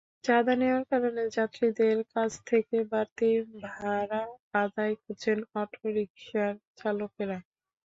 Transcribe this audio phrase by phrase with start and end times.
[0.23, 3.29] চাঁদা নেওয়ার কারণে যাত্রীদের কাছ থেকে বাড়তি
[3.67, 4.21] ভাড়া
[4.61, 7.37] আদায় করছেন অটোরিকশার চালকেরা।